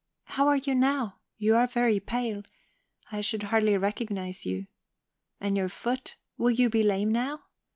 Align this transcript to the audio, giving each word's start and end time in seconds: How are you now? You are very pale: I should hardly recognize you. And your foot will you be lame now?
How 0.23 0.47
are 0.47 0.55
you 0.57 0.73
now? 0.73 1.19
You 1.37 1.55
are 1.55 1.67
very 1.67 1.99
pale: 1.99 2.41
I 3.11 3.21
should 3.21 3.43
hardly 3.43 3.77
recognize 3.77 4.47
you. 4.47 4.65
And 5.39 5.55
your 5.55 5.69
foot 5.69 6.15
will 6.39 6.49
you 6.49 6.71
be 6.71 6.81
lame 6.81 7.11
now? 7.11 7.43